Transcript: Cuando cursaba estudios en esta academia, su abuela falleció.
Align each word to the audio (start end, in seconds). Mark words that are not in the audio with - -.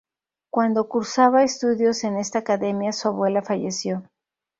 Cuando 0.49 0.89
cursaba 0.89 1.43
estudios 1.43 2.03
en 2.05 2.17
esta 2.17 2.39
academia, 2.39 2.91
su 2.91 3.07
abuela 3.07 3.43
falleció. 3.43 4.01